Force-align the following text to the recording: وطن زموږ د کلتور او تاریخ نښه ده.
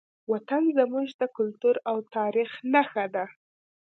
وطن 0.31 0.63
زموږ 0.77 1.07
د 1.21 1.23
کلتور 1.37 1.75
او 1.89 1.97
تاریخ 2.15 2.49
نښه 2.73 3.05
ده. 3.15 3.25